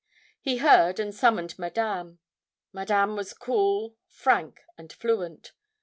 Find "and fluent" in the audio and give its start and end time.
4.75-5.51